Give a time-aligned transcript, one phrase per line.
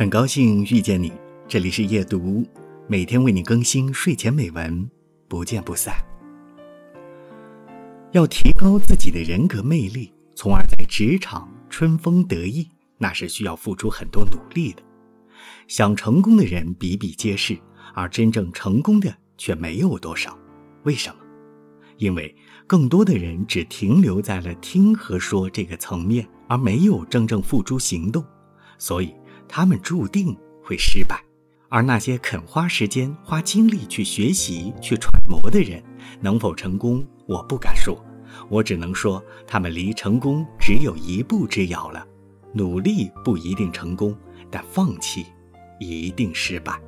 [0.00, 1.12] 很高兴遇见你，
[1.46, 2.42] 这里是夜读，
[2.86, 4.90] 每天为你更新睡前美文，
[5.28, 5.94] 不见不散。
[8.12, 12.66] 要提高自己的人格魅力，从而在职场春风得意，
[12.96, 14.80] 那是需要付出很多努力的。
[15.68, 17.58] 想成功的人比比皆是，
[17.92, 20.34] 而真正成功的却没有多少。
[20.84, 21.16] 为什么？
[21.98, 22.34] 因为
[22.66, 28.24] 更多的人只停留在了听和说这个层面，而没有真正付诸行动，
[28.78, 29.14] 所以。
[29.52, 31.20] 他们注定会失败，
[31.68, 35.82] 而那些肯花时间、花精力去学习、去揣摩的人，
[36.20, 38.00] 能否成功，我不敢说。
[38.48, 42.06] 我只能说，他们离成功只有一步之遥了。
[42.54, 44.16] 努力不一定成功，
[44.48, 45.26] 但放弃
[45.80, 46.80] 一定失败。